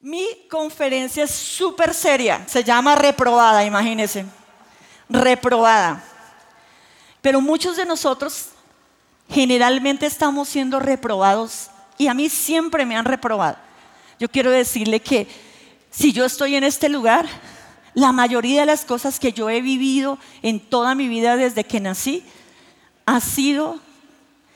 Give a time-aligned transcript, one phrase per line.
[0.00, 4.26] Mi conferencia es súper seria, se llama reprobada, imagínense,
[5.08, 6.04] reprobada.
[7.22, 8.50] Pero muchos de nosotros
[9.28, 13.56] generalmente estamos siendo reprobados y a mí siempre me han reprobado.
[14.18, 15.26] Yo quiero decirle que
[15.90, 17.26] si yo estoy en este lugar,
[17.94, 21.80] la mayoría de las cosas que yo he vivido en toda mi vida desde que
[21.80, 22.24] nací
[23.06, 23.80] ha sido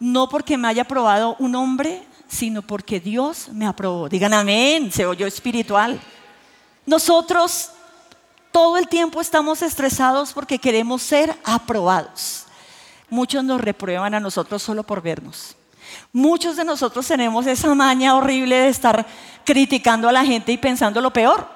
[0.00, 4.08] no porque me haya aprobado un hombre, sino porque Dios me aprobó.
[4.08, 6.00] Digan amén, se oyó espiritual.
[6.86, 7.70] Nosotros
[8.52, 12.44] todo el tiempo estamos estresados porque queremos ser aprobados.
[13.10, 15.56] Muchos nos reprueban a nosotros solo por vernos.
[16.12, 19.06] Muchos de nosotros tenemos esa maña horrible de estar
[19.44, 21.48] criticando a la gente y pensando lo peor.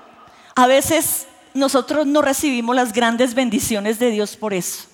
[0.54, 4.84] A veces nosotros no recibimos las grandes bendiciones de Dios por eso.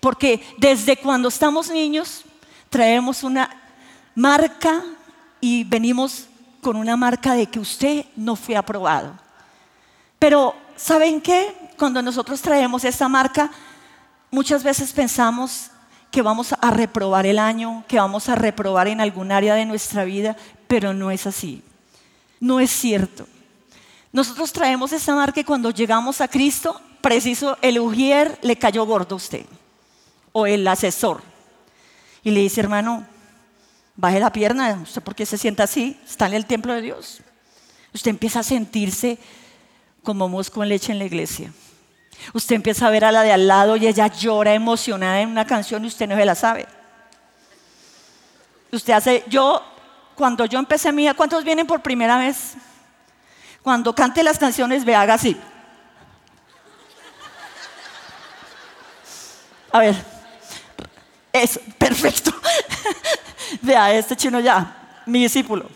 [0.00, 2.24] Porque desde cuando estamos niños
[2.70, 3.50] traemos una
[4.14, 4.84] marca
[5.40, 6.26] y venimos
[6.60, 9.12] con una marca de que usted no fue aprobado.
[10.18, 11.54] Pero, ¿saben qué?
[11.78, 13.50] Cuando nosotros traemos esa marca,
[14.30, 15.70] muchas veces pensamos
[16.10, 20.04] que vamos a reprobar el año, que vamos a reprobar en algún área de nuestra
[20.04, 21.62] vida, pero no es así.
[22.40, 23.26] No es cierto.
[24.12, 29.14] Nosotros traemos esa marca y cuando llegamos a Cristo, preciso, el ujier le cayó gordo
[29.14, 29.44] a usted,
[30.32, 31.22] o el asesor.
[32.24, 33.06] Y le dice, hermano,
[33.98, 36.00] baje la pierna, ¿usted por qué se sienta así?
[36.08, 37.20] Está en el templo de Dios.
[37.92, 39.18] Usted empieza a sentirse
[40.04, 41.52] como mosco en leche en la iglesia.
[42.32, 45.44] Usted empieza a ver a la de al lado y ella llora emocionada en una
[45.44, 46.68] canción y usted no se la sabe.
[48.70, 49.64] Usted hace, yo,
[50.14, 52.54] cuando yo empecé mía, ¿cuántos vienen por primera vez?
[53.62, 55.36] Cuando cante las canciones, ve, así.
[59.72, 59.96] A ver,
[61.32, 62.32] es perfecto.
[63.62, 65.68] Vea, este chino ya, mi discípulo.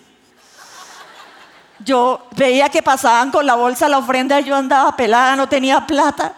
[1.84, 6.32] Yo veía que pasaban con la bolsa la ofrenda yo andaba pelada, no tenía plata.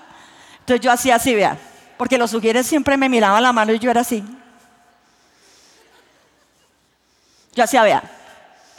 [0.61, 1.59] Entonces yo hacía así, vea,
[1.97, 4.25] porque los sugieres siempre me miraban la mano y yo era así.
[7.55, 8.03] Yo hacía, vea,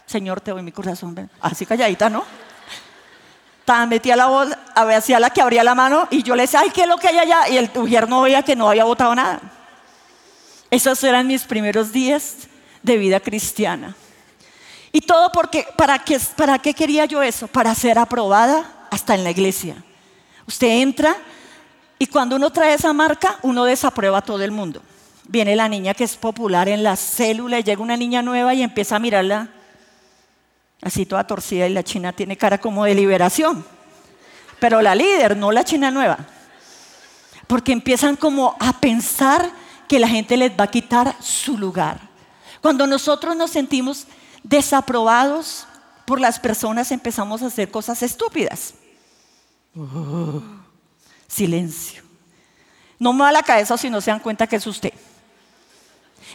[0.05, 2.25] Señor, te doy mi corazón, así calladita, ¿no?
[3.63, 6.71] Tan metía la bolsa, hacía la que abría la mano y yo le decía, ay,
[6.71, 7.49] ¿qué es lo que hay allá?
[7.49, 9.39] Y el ujier no veía que no había botado nada.
[10.71, 12.47] Esos eran mis primeros días
[12.81, 13.95] de vida cristiana.
[14.91, 17.47] Y todo porque, ¿para qué, ¿para qué quería yo eso?
[17.47, 19.75] Para ser aprobada hasta en la iglesia.
[20.47, 21.15] Usted entra
[21.99, 24.81] y cuando uno trae esa marca, uno desaprueba a todo el mundo.
[25.27, 28.61] Viene la niña que es popular en la célula y llega una niña nueva y
[28.61, 29.49] empieza a mirarla
[30.81, 33.65] así toda torcida y la china tiene cara como de liberación.
[34.59, 36.19] Pero la líder, no la china nueva.
[37.47, 39.51] Porque empiezan como a pensar
[39.87, 41.99] que la gente les va a quitar su lugar.
[42.61, 44.07] Cuando nosotros nos sentimos
[44.43, 45.67] desaprobados
[46.05, 48.75] por las personas empezamos a hacer cosas estúpidas.
[51.27, 52.03] silencio.
[52.97, 54.93] No me la cabeza si no se dan cuenta que es usted.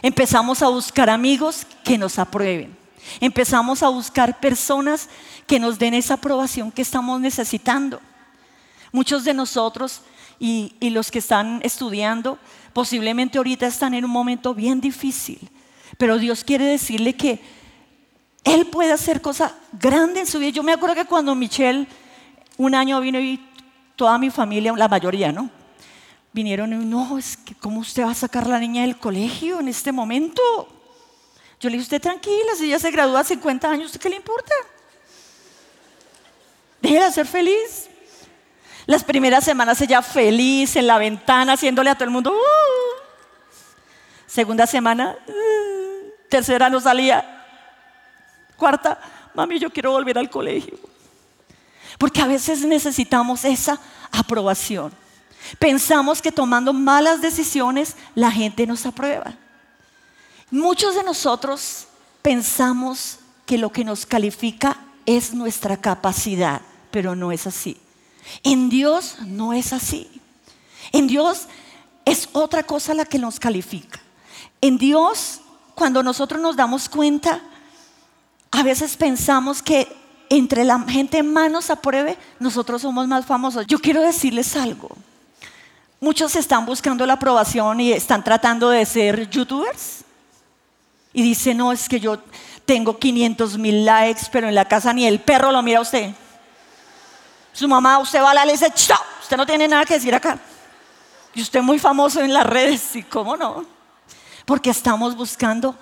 [0.01, 2.77] Empezamos a buscar amigos que nos aprueben.
[3.19, 5.09] Empezamos a buscar personas
[5.47, 7.99] que nos den esa aprobación que estamos necesitando.
[8.91, 10.01] Muchos de nosotros
[10.41, 12.39] y, los que están estudiando
[12.73, 15.39] posiblemente ahorita están en un momento bien difícil,
[15.99, 17.39] pero Dios quiere decirle que
[18.43, 20.49] él puede hacer cosas grandes en su vida.
[20.49, 21.85] Yo me acuerdo que cuando Michelle
[22.57, 23.39] un año vino y
[23.95, 25.51] toda mi familia, la mayoría, ¿no?
[26.33, 29.59] Vinieron y no, es que ¿cómo usted va a sacar a la niña del colegio
[29.59, 30.41] en este momento?
[31.59, 34.15] Yo le dije, usted tranquila, si ella se gradúa a 50 años, ¿usted qué le
[34.15, 34.55] importa?
[36.81, 37.90] Déjela ser feliz.
[38.91, 42.33] Las primeras semanas ella feliz en la ventana, haciéndole a todo el mundo.
[42.33, 43.45] Uh".
[44.27, 46.09] Segunda semana, uh".
[46.27, 47.47] tercera no salía.
[48.57, 48.99] Cuarta,
[49.33, 50.77] mami, yo quiero volver al colegio.
[51.97, 53.79] Porque a veces necesitamos esa
[54.11, 54.91] aprobación.
[55.57, 59.35] Pensamos que tomando malas decisiones la gente nos aprueba.
[60.49, 61.87] Muchos de nosotros
[62.21, 64.75] pensamos que lo que nos califica
[65.05, 66.59] es nuestra capacidad,
[66.91, 67.80] pero no es así.
[68.43, 70.09] En Dios no es así.
[70.91, 71.47] En Dios
[72.05, 73.99] es otra cosa la que nos califica.
[74.59, 75.41] En Dios,
[75.75, 77.41] cuando nosotros nos damos cuenta
[78.51, 79.87] a veces pensamos que
[80.29, 83.65] entre la gente más nos apruebe, nosotros somos más famosos.
[83.65, 84.89] Yo quiero decirles algo.
[85.99, 90.03] Muchos están buscando la aprobación y están tratando de ser youtubers.
[91.13, 92.19] Y dicen, no, es que yo
[92.65, 96.13] tengo 500 mil likes, pero en la casa ni el perro lo mira a usted.
[97.53, 98.99] Su mamá, usted va a la le dice, ¡Chao!
[99.21, 100.37] usted no tiene nada que decir acá.
[101.33, 103.65] Y usted muy famoso en las redes, ¿y cómo no?
[104.45, 105.75] Porque estamos buscando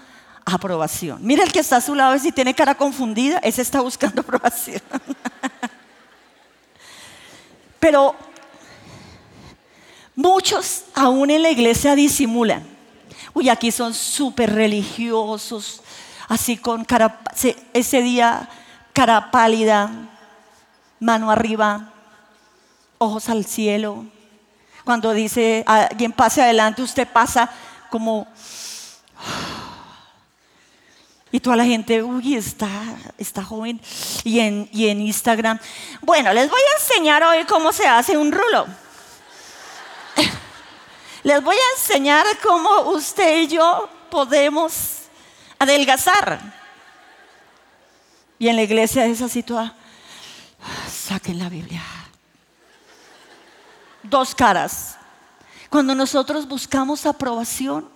[0.46, 1.20] aprobación.
[1.22, 4.82] Mira el que está a su lado, si tiene cara confundida, ese está buscando aprobación.
[7.80, 8.16] Pero
[10.16, 12.64] muchos aún en la iglesia disimulan.
[13.34, 15.82] Uy, aquí son súper religiosos,
[16.28, 17.20] así con cara,
[17.74, 18.50] ese día
[18.94, 19.90] cara pálida,
[21.00, 21.92] mano arriba,
[22.98, 24.06] ojos al cielo.
[24.84, 27.50] Cuando dice alguien pase adelante, usted pasa
[27.90, 28.28] como...
[31.32, 32.70] Y toda la gente, uy, está,
[33.18, 33.80] está joven.
[34.24, 35.60] Y en, y en Instagram,
[36.02, 38.66] bueno, les voy a enseñar hoy cómo se hace un rulo.
[41.24, 45.04] les voy a enseñar cómo usted y yo podemos
[45.60, 46.40] adelgazar.
[48.40, 49.76] Y en la iglesia es así toda,
[51.10, 51.84] saquen la Biblia
[54.04, 54.98] dos caras.
[55.70, 57.88] Cuando nosotros buscamos aprobación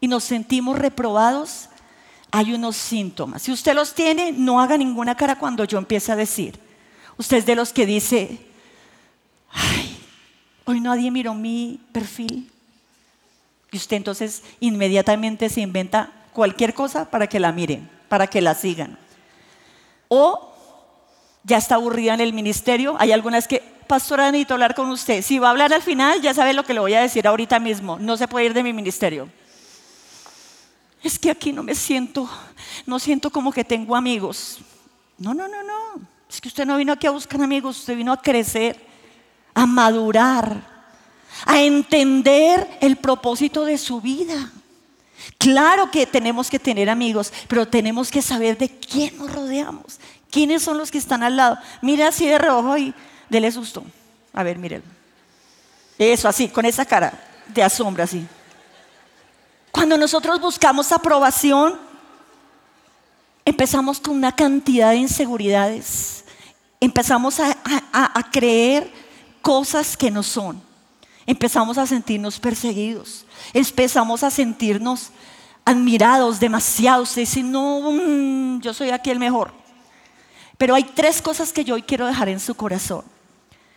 [0.00, 1.68] y nos sentimos reprobados,
[2.30, 3.42] hay unos síntomas.
[3.42, 6.58] Si usted los tiene, no haga ninguna cara cuando yo empiece a decir.
[7.16, 8.38] Usted es de los que dice,
[9.50, 9.98] ay,
[10.66, 12.50] hoy nadie miró mi perfil.
[13.72, 18.54] Y usted entonces inmediatamente se inventa cualquier cosa para que la miren, para que la
[18.54, 18.98] sigan.
[20.08, 20.47] O
[21.48, 22.94] ya está aburrida en el ministerio.
[23.00, 25.22] Hay algunas que pastora, necesito hablar con usted.
[25.22, 27.58] Si va a hablar al final, ya sabe lo que le voy a decir ahorita
[27.58, 27.98] mismo.
[27.98, 29.28] No se puede ir de mi ministerio.
[31.02, 32.28] Es que aquí no me siento,
[32.86, 34.58] no siento como que tengo amigos.
[35.16, 36.00] No, no, no, no.
[36.28, 38.78] Es que usted no vino aquí a buscar amigos, usted vino a crecer,
[39.54, 40.62] a madurar,
[41.46, 44.52] a entender el propósito de su vida.
[45.38, 49.98] Claro que tenemos que tener amigos, pero tenemos que saber de quién nos rodeamos,
[50.30, 51.58] quiénes son los que están al lado.
[51.82, 52.94] Mira así de reojo y
[53.28, 53.84] Dele susto.
[54.32, 54.86] A ver, mírenlo.
[55.98, 57.12] Eso, así, con esa cara
[57.48, 58.26] de asombro, así.
[59.70, 61.78] Cuando nosotros buscamos aprobación,
[63.44, 66.24] empezamos con una cantidad de inseguridades.
[66.80, 67.56] Empezamos a,
[67.92, 68.90] a creer
[69.42, 70.62] cosas que no son.
[71.26, 73.26] Empezamos a sentirnos perseguidos.
[73.52, 75.10] Empezamos a sentirnos
[75.64, 77.02] admirados demasiado.
[77.02, 79.52] Usted dice, no, mm, yo soy aquí el mejor.
[80.58, 83.04] Pero hay tres cosas que yo hoy quiero dejar en su corazón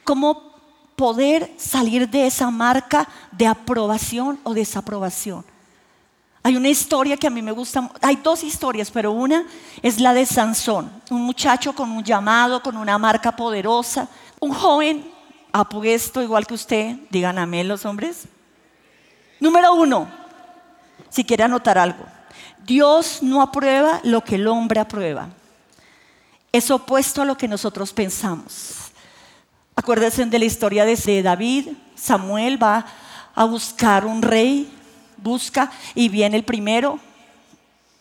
[0.04, 0.52] cómo
[0.96, 5.46] poder salir de esa marca de aprobación o desaprobación.
[6.44, 9.46] Hay una historia que a mí me gusta, hay dos historias, pero una
[9.84, 14.08] es la de Sansón, un muchacho con un llamado, con una marca poderosa,
[14.40, 15.12] un joven
[15.52, 18.28] apuesto igual que usted, digan amén los hombres.
[19.40, 20.08] Número uno,
[21.10, 22.06] si quiere anotar algo,
[22.66, 25.30] Dios no aprueba lo que el hombre aprueba.
[26.52, 28.76] Es opuesto a lo que nosotros pensamos.
[29.76, 31.70] Acuérdense de la historia de David.
[31.96, 32.86] Samuel va
[33.34, 34.72] a buscar un rey,
[35.18, 37.00] busca y viene el primero,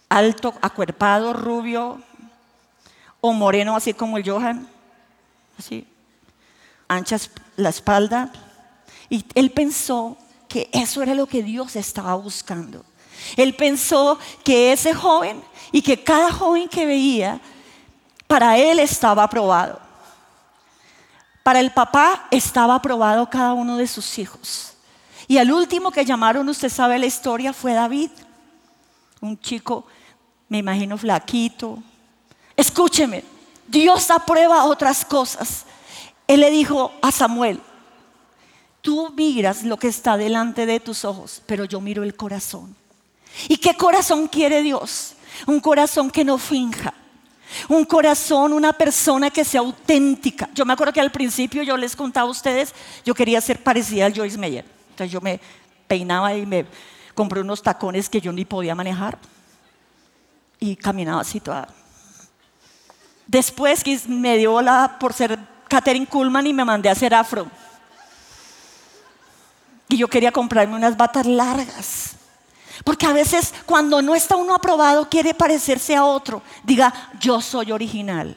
[0.08, 2.02] alto, acuerpado, rubio
[3.20, 4.67] o moreno, así como el Johan,
[5.58, 5.87] así,
[6.88, 7.19] ancha
[7.56, 8.32] la espalda.
[9.08, 10.17] Y él pensó
[10.49, 12.85] que eso era lo que Dios estaba buscando.
[13.37, 15.43] Él pensó que ese joven
[15.73, 17.41] y que cada joven que veía,
[18.30, 19.80] para él estaba aprobado.
[21.42, 24.74] Para el papá estaba aprobado cada uno de sus hijos.
[25.26, 28.10] Y el último que llamaron, usted sabe la historia, fue David.
[29.20, 29.84] Un chico,
[30.48, 31.82] me imagino, flaquito.
[32.56, 33.24] Escúcheme,
[33.66, 35.64] Dios aprueba otras cosas.
[36.28, 37.60] Él le dijo a Samuel,
[38.80, 42.76] tú miras lo que está delante de tus ojos, pero yo miro el corazón.
[43.49, 45.14] ¿Y qué corazón quiere Dios?
[45.49, 46.94] Un corazón que no finja,
[47.69, 50.49] un corazón, una persona que sea auténtica.
[50.55, 52.75] Yo me acuerdo que al principio yo les contaba a ustedes,
[53.05, 54.64] yo quería ser parecida al Joyce Meyer.
[54.90, 55.40] Entonces yo me
[55.87, 56.67] peinaba y me
[57.14, 59.19] compré unos tacones que yo ni podía manejar.
[60.59, 61.69] Y caminaba así toda.
[63.26, 65.38] Después me dio la por ser
[65.69, 67.47] Catherine Kuhlman y me mandé a hacer afro.
[69.88, 72.17] Y yo quería comprarme unas batas largas.
[72.84, 76.42] Porque a veces cuando no está uno aprobado quiere parecerse a otro.
[76.64, 78.37] Diga, yo soy original.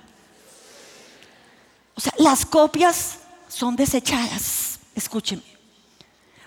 [1.95, 4.79] O sea, las copias son desechadas.
[4.95, 5.43] Escúcheme.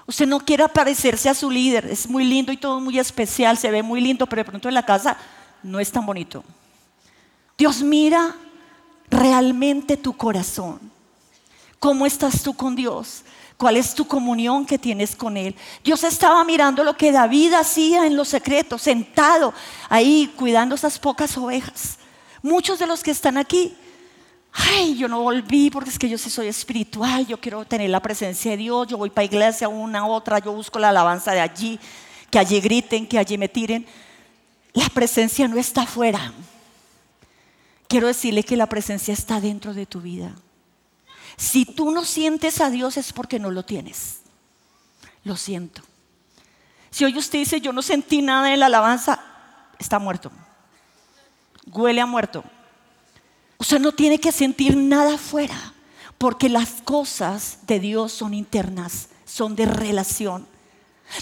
[0.06, 1.86] Usted no quiere parecerse a su líder.
[1.86, 3.58] Es muy lindo y todo muy especial.
[3.58, 5.16] Se ve muy lindo, pero de pronto en la casa
[5.62, 6.44] no es tan bonito.
[7.58, 8.36] Dios mira
[9.08, 10.92] realmente tu corazón.
[11.78, 13.22] ¿Cómo estás tú con Dios?
[13.56, 15.54] ¿Cuál es tu comunión que tienes con Él?
[15.82, 19.54] Dios estaba mirando lo que David hacía en los secretos, sentado
[19.88, 21.98] ahí cuidando esas pocas ovejas.
[22.42, 23.74] Muchos de los que están aquí,
[24.52, 28.00] ay, yo no volví porque es que yo sí soy espiritual, yo quiero tener la
[28.00, 31.80] presencia de Dios, yo voy para iglesia una, otra, yo busco la alabanza de allí,
[32.30, 33.86] que allí griten, que allí me tiren.
[34.74, 36.34] la presencia no está afuera.
[37.88, 40.34] Quiero decirle que la presencia está dentro de tu vida.
[41.36, 44.20] Si tú no sientes a Dios es porque no lo tienes.
[45.24, 45.82] Lo siento.
[46.90, 49.22] Si hoy usted dice, yo no sentí nada en la alabanza,
[49.78, 50.30] está muerto.
[51.66, 52.42] Huele a muerto.
[53.58, 55.74] Usted no tiene que sentir nada afuera,
[56.16, 60.46] porque las cosas de Dios son internas, son de relación.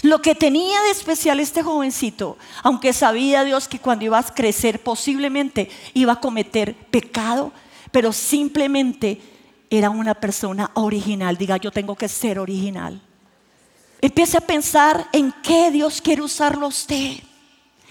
[0.01, 4.81] Lo que tenía de especial este jovencito, aunque sabía Dios que cuando iba a crecer
[4.81, 7.51] posiblemente iba a cometer pecado,
[7.91, 9.21] pero simplemente
[9.69, 11.37] era una persona original.
[11.37, 13.01] Diga, yo tengo que ser original.
[14.01, 17.17] Empiece a pensar en qué Dios quiere usarlo usted.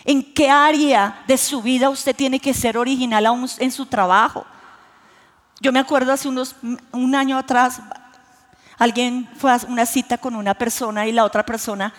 [0.05, 3.27] En qué área de su vida usted tiene que ser original
[3.59, 4.45] en su trabajo.
[5.61, 6.57] Yo me acuerdo hace unos,
[6.93, 7.81] un año atrás,
[8.77, 11.95] alguien fue a una cita con una persona y la otra persona,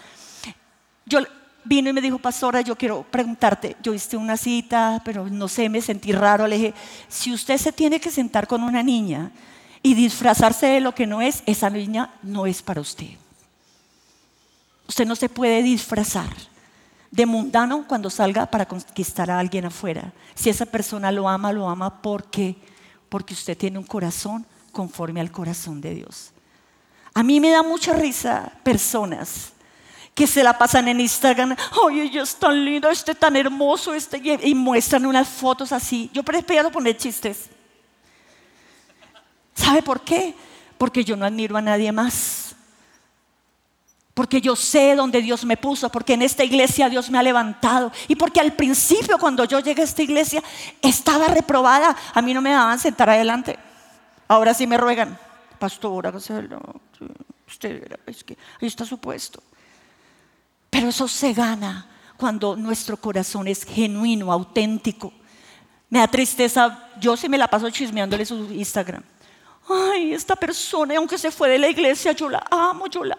[1.06, 1.20] yo
[1.64, 5.68] vino y me dijo, pastora, yo quiero preguntarte, yo hice una cita, pero no sé,
[5.68, 6.48] me sentí raro.
[6.48, 6.74] Le dije,
[7.08, 9.32] si usted se tiene que sentar con una niña
[9.86, 13.12] y disfrazarse de lo que no es, esa niña no es para usted.
[14.88, 16.34] Usted no se puede disfrazar
[17.12, 20.12] de mundano cuando salga para conquistar a alguien afuera.
[20.34, 22.56] Si esa persona lo ama, lo ama porque
[23.10, 26.32] porque usted tiene un corazón conforme al corazón de Dios.
[27.14, 29.54] A mí me da mucha risa personas
[30.16, 34.20] que se la pasan en Instagram, oye, ella es tan lindo, este tan hermoso, este,
[34.42, 36.10] y muestran unas fotos así.
[36.12, 37.52] Yo prefiero poner chistes.
[39.56, 40.36] ¿Sabe por qué?
[40.78, 42.46] Porque yo no admiro a nadie más
[44.16, 47.92] porque yo sé dónde Dios me puso, porque en esta iglesia Dios me ha levantado
[48.08, 50.42] y porque al principio cuando yo llegué a esta iglesia
[50.82, 53.60] estaba reprobada, a mí no me daban sentar adelante.
[54.30, 55.20] Ahora sí me ruegan,
[55.60, 56.14] pastora,
[57.46, 59.44] usted, es que ahí está su puesto.
[60.70, 61.86] Pero eso se gana
[62.16, 65.12] cuando nuestro corazón es genuino, auténtico.
[65.90, 69.04] Me da tristeza, yo sí me la paso chismeándole su Instagram.
[69.68, 73.18] Ay, esta persona, aunque se fue de la iglesia, yo la amo, yo la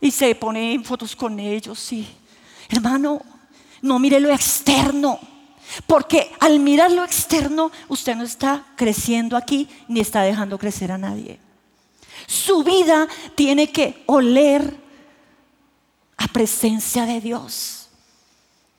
[0.00, 2.08] y se pone en fotos con ellos, sí.
[2.68, 3.20] Hermano,
[3.82, 5.20] no mire lo externo,
[5.86, 10.98] porque al mirar lo externo, usted no está creciendo aquí ni está dejando crecer a
[10.98, 11.38] nadie.
[12.26, 14.76] Su vida tiene que oler
[16.16, 17.88] a presencia de Dios.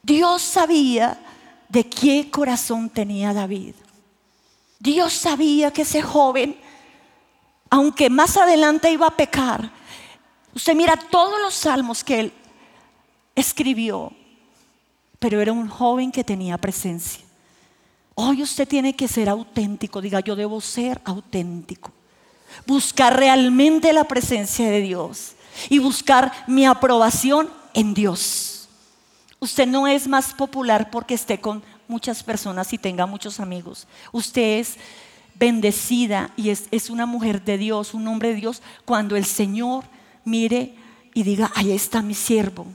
[0.03, 1.19] Dios sabía
[1.69, 3.75] de qué corazón tenía David.
[4.79, 6.59] Dios sabía que ese joven,
[7.71, 9.71] aunque más adelante iba a pecar,
[10.53, 12.33] Usted mira todos los salmos que él
[13.35, 14.11] escribió,
[15.19, 17.23] pero era un joven que tenía presencia.
[18.15, 21.91] Hoy usted tiene que ser auténtico, diga yo debo ser auténtico.
[22.67, 25.33] Buscar realmente la presencia de Dios
[25.69, 28.67] y buscar mi aprobación en Dios.
[29.39, 33.87] Usted no es más popular porque esté con muchas personas y tenga muchos amigos.
[34.11, 34.77] Usted es
[35.35, 39.85] bendecida y es, es una mujer de Dios, un hombre de Dios, cuando el Señor
[40.23, 40.75] mire
[41.13, 42.67] y diga, ahí está mi siervo,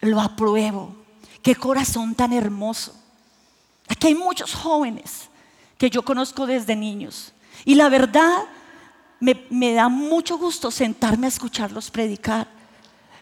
[0.00, 0.94] lo apruebo,
[1.42, 2.94] qué corazón tan hermoso.
[3.88, 5.28] Aquí hay muchos jóvenes
[5.78, 7.32] que yo conozco desde niños
[7.64, 8.44] y la verdad
[9.20, 12.48] me, da mucho gusto sentarme a escucharlos predicar.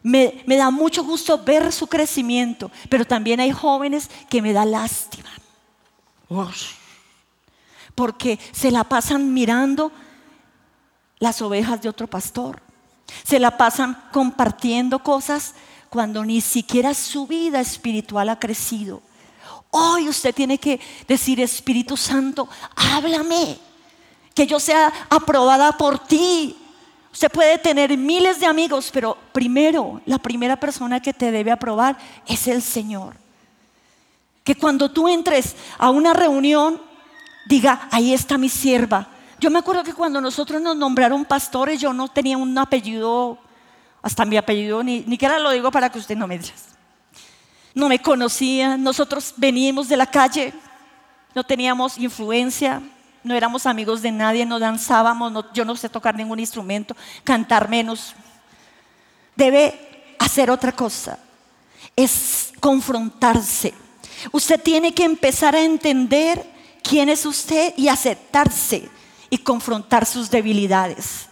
[0.02, 4.64] Me, me, da mucho gusto ver su crecimiento, pero también hay jóvenes que me da
[4.64, 5.31] lástima.
[7.99, 9.90] Porque se la pasan mirando
[11.19, 12.62] las ovejas de otro pastor.
[13.25, 15.57] Se la pasan compartiendo cosas
[15.88, 19.02] cuando ni siquiera su vida espiritual ha crecido.
[19.73, 20.78] Hoy usted tiene que
[21.09, 23.59] decir, Espíritu Santo, háblame,
[24.33, 26.57] que yo sea aprobada por ti.
[27.12, 31.99] Usted puede tener miles de amigos, pero primero, la primera persona que te debe aprobar
[32.28, 33.17] es el Señor.
[34.45, 36.87] Que cuando tú entres a una reunión,
[37.49, 39.09] diga, ahí está mi sierva,
[39.40, 43.38] yo me acuerdo que cuando nosotros nos nombraron pastores, yo no tenía un apellido,
[44.02, 46.55] hasta mi apellido, ni, ni siquiera lo digo para que usted no me diga.
[47.75, 50.52] No me conocía, nosotros veníamos de la calle,
[51.35, 52.83] no teníamos influencia,
[53.23, 58.14] no éramos amigos de nadie, no danzábamos, yo no sé tocar ningún instrumento, cantar menos.
[59.37, 61.19] Debe hacer otra cosa,
[61.95, 63.73] es confrontarse.
[64.33, 68.88] Usted tiene que empezar a entender quién es usted y aceptarse
[69.30, 71.28] y confrontar sus debilidades.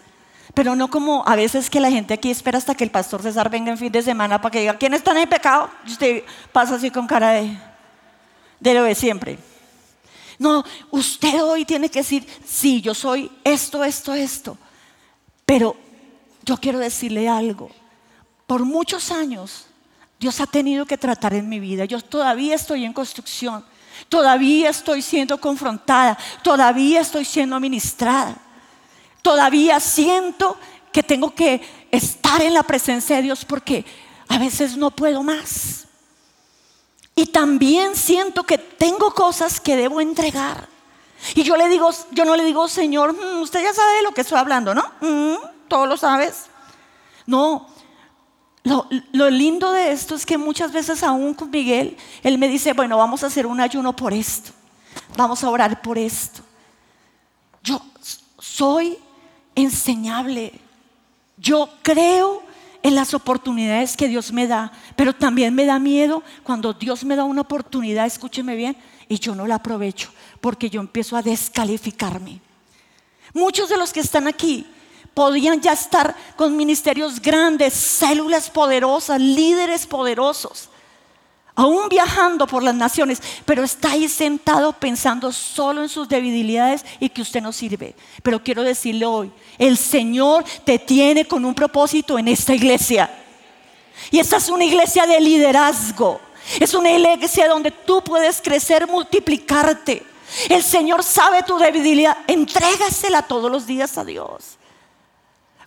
[0.54, 3.50] Pero no como a veces que la gente aquí espera hasta que el pastor César
[3.50, 5.68] venga en fin de semana para que diga, ¿quién está en el pecado?
[5.86, 7.58] Y usted pasa así con cara de,
[8.60, 9.38] de lo de siempre.
[10.38, 14.58] No, usted hoy tiene que decir, sí, yo soy esto, esto, esto.
[15.44, 15.76] Pero
[16.44, 17.70] yo quiero decirle algo.
[18.46, 19.66] Por muchos años
[20.18, 21.84] Dios ha tenido que tratar en mi vida.
[21.84, 23.64] Yo todavía estoy en construcción.
[24.08, 26.16] Todavía estoy siendo confrontada.
[26.42, 28.36] Todavía estoy siendo ministrada.
[29.22, 30.56] Todavía siento
[30.92, 31.60] que tengo que
[31.90, 33.84] estar en la presencia de Dios porque
[34.28, 35.86] a veces no puedo más.
[37.14, 40.68] Y también siento que tengo cosas que debo entregar.
[41.34, 44.12] Y yo le digo, yo no le digo, Señor, mm, usted ya sabe de lo
[44.12, 44.84] que estoy hablando, ¿no?
[45.00, 45.36] Mm,
[45.68, 46.44] Todo lo sabes.
[47.26, 47.66] No,
[49.12, 52.96] lo, lindo de esto es que muchas veces aún con Miguel, él me dice, bueno,
[52.96, 54.50] vamos a hacer un ayuno por esto,
[55.16, 56.42] vamos a orar por esto.
[57.62, 57.80] Yo
[58.38, 58.98] soy
[59.54, 60.52] enseñable,
[61.36, 62.42] yo creo
[62.82, 67.14] en las oportunidades que Dios me da, pero también me da miedo cuando Dios me
[67.14, 68.76] da una oportunidad, escúcheme bien,
[69.08, 72.40] y yo no la aprovecho, porque yo empiezo a descalificarme.
[73.32, 74.66] Muchos de los que están aquí
[75.16, 80.68] podían ya estar con ministerios grandes, células poderosas, líderes poderosos,
[81.54, 87.08] aún viajando por las naciones, pero está ahí sentado pensando solo en sus debilidades y
[87.08, 87.94] que usted no sirve.
[88.22, 93.10] Pero quiero decirle hoy, el Señor te tiene con un propósito en esta iglesia.
[94.10, 96.20] Y esta es una iglesia de liderazgo.
[96.60, 100.02] Es una iglesia donde tú puedes crecer, multiplicarte.
[100.50, 102.18] El Señor sabe tu debilidad.
[102.26, 104.58] Entrégasela todos los días a Dios.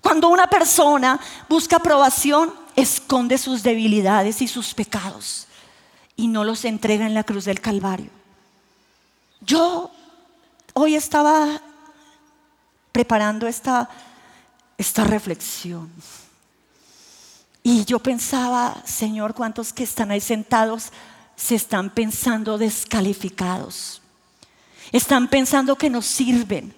[0.02, 5.48] Cuando una persona busca aprobación, esconde sus debilidades y sus pecados
[6.16, 8.10] y no los entrega en la cruz del Calvario.
[9.42, 9.92] Yo
[10.74, 11.62] hoy estaba
[12.92, 13.90] preparando esta,
[14.78, 15.92] esta reflexión
[17.64, 20.92] y yo pensaba, Señor, ¿cuántos que están ahí sentados
[21.36, 24.02] se están pensando descalificados?
[24.92, 26.74] Están pensando que no sirven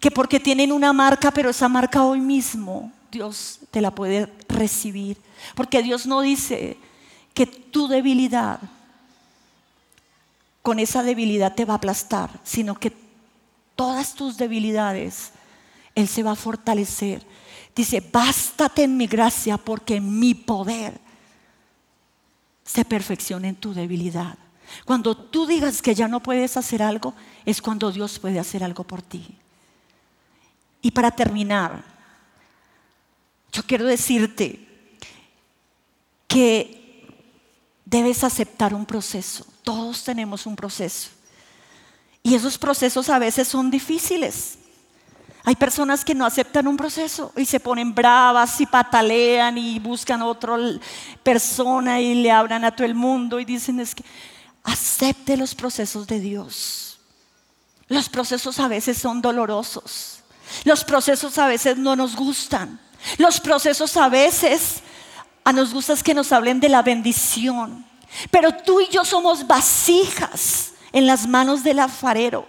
[0.00, 5.16] que porque tienen una marca, pero esa marca hoy mismo Dios te la puede recibir.
[5.54, 6.76] Porque Dios no dice
[7.34, 8.60] que tu debilidad,
[10.62, 12.92] con esa debilidad te va a aplastar, sino que
[13.76, 15.32] todas tus debilidades,
[15.94, 17.24] Él se va a fortalecer.
[17.74, 21.00] Dice, bástate en mi gracia porque mi poder
[22.64, 24.36] se perfecciona en tu debilidad.
[24.84, 27.14] Cuando tú digas que ya no puedes hacer algo,
[27.46, 29.38] es cuando Dios puede hacer algo por ti.
[30.88, 31.84] Y para terminar,
[33.52, 34.58] yo quiero decirte
[36.26, 37.06] que
[37.84, 39.44] debes aceptar un proceso.
[39.62, 41.10] Todos tenemos un proceso.
[42.22, 44.60] Y esos procesos a veces son difíciles.
[45.44, 50.22] Hay personas que no aceptan un proceso y se ponen bravas y patalean y buscan
[50.22, 50.56] otra
[51.22, 54.04] persona y le hablan a todo el mundo y dicen es que
[54.64, 56.98] acepte los procesos de Dios.
[57.88, 60.17] Los procesos a veces son dolorosos.
[60.64, 62.80] Los procesos a veces no nos gustan.
[63.16, 64.82] Los procesos a veces
[65.44, 67.86] a nos gusta que nos hablen de la bendición.
[68.30, 72.46] Pero tú y yo somos vasijas en las manos del alfarero.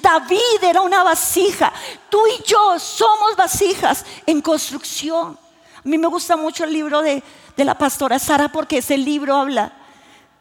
[0.00, 1.72] David era una vasija.
[2.10, 5.38] Tú y yo somos vasijas en construcción.
[5.76, 7.22] A mí me gusta mucho el libro de,
[7.56, 9.72] de la pastora Sara porque ese libro habla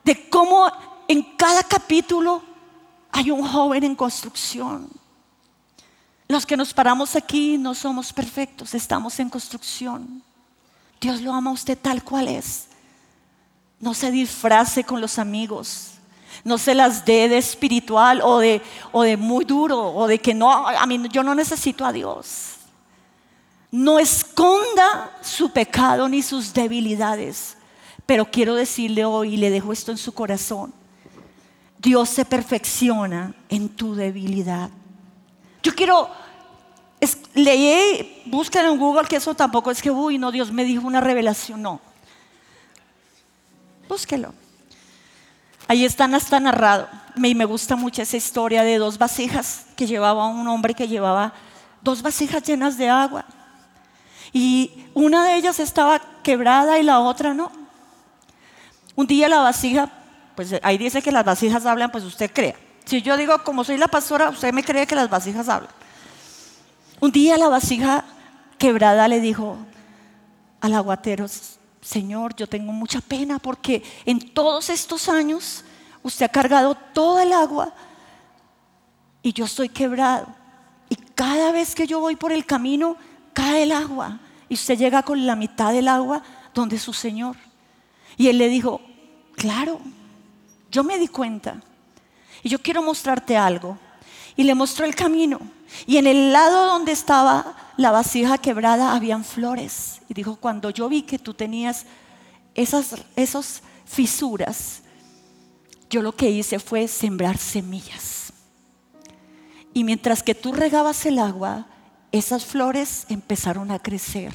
[0.04, 0.72] de cómo
[1.08, 2.44] en cada capítulo
[3.12, 5.01] hay un joven en construcción.
[6.32, 10.24] Los que nos paramos aquí no somos perfectos, estamos en construcción.
[11.02, 12.68] Dios lo ama a usted tal cual es.
[13.82, 15.96] No se disfrace con los amigos.
[16.46, 18.62] No se las dé de espiritual o de,
[18.94, 22.54] o de muy duro o de que no, a mí yo no necesito a Dios.
[23.70, 27.58] No esconda su pecado ni sus debilidades.
[28.06, 30.74] Pero quiero decirle hoy, y le dejo esto en su corazón,
[31.78, 34.70] Dios se perfecciona en tu debilidad.
[35.64, 36.21] Yo quiero
[37.34, 41.02] leí, busquen en Google que eso tampoco es que, uy, no, Dios me dijo una
[41.02, 41.80] revelación, no.
[43.88, 44.34] Búsquelo.
[45.68, 46.88] Ahí están hasta narrado.
[47.16, 51.34] Y me gusta mucho esa historia de dos vasijas que llevaba un hombre que llevaba
[51.82, 53.26] dos vasijas llenas de agua.
[54.34, 57.52] Y una de ellas estaba quebrada y la otra no.
[58.96, 59.90] Un día la vasija,
[60.36, 62.56] pues ahí dice que las vasijas hablan, pues usted crea.
[62.86, 65.72] Si yo digo, como soy la pastora, usted me cree que las vasijas hablan.
[67.02, 68.06] Un día la vasija
[68.60, 69.58] quebrada le dijo
[70.62, 71.26] al aguatero,
[71.82, 75.66] Señor, yo tengo mucha pena porque en todos estos años
[76.04, 77.74] usted ha cargado toda el agua
[79.24, 80.28] y yo estoy quebrado.
[80.90, 82.98] Y cada vez que yo voy por el camino,
[83.34, 86.22] cae el agua y usted llega con la mitad del agua
[86.54, 87.36] donde su Señor.
[88.16, 88.80] Y él le dijo,
[89.36, 89.80] claro,
[90.70, 91.62] yo me di cuenta
[92.44, 93.80] y yo quiero mostrarte algo.
[94.36, 95.40] Y le mostró el camino.
[95.86, 100.02] Y en el lado donde estaba la vasija quebrada habían flores.
[100.10, 101.86] Y dijo, cuando yo vi que tú tenías
[102.54, 104.82] esas esos fisuras,
[105.90, 108.32] yo lo que hice fue sembrar semillas.
[109.74, 111.68] Y mientras que tú regabas el agua,
[112.12, 114.34] esas flores empezaron a crecer.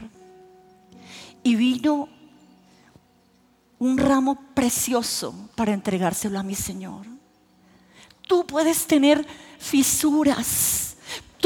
[1.42, 2.08] Y vino
[3.78, 7.06] un ramo precioso para entregárselo a mi Señor.
[8.26, 9.26] Tú puedes tener
[9.58, 10.85] fisuras,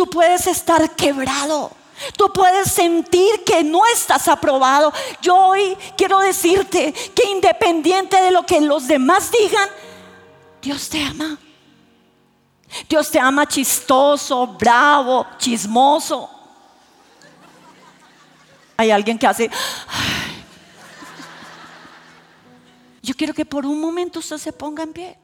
[0.01, 1.71] tú puedes estar quebrado,
[2.17, 4.91] tú puedes sentir que no estás aprobado.
[5.21, 9.69] Yo hoy quiero decirte que independiente de lo que los demás digan,
[10.63, 11.37] Dios te ama.
[12.89, 16.31] Dios te ama chistoso, bravo, chismoso.
[18.79, 19.51] Hay alguien que hace...
[23.03, 25.19] Yo quiero que por un momento usted se ponga en pie.